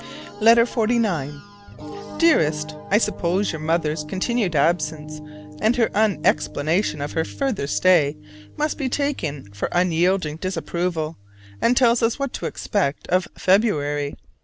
[0.39, 1.39] LETTER XLIX.
[2.17, 5.21] Dearest: I suppose your mother's continued absence,
[5.61, 8.17] and her unexplanation of her further stay,
[8.57, 11.17] must be taken for unyielding disapproval,
[11.61, 14.15] and tells us what to expect of February.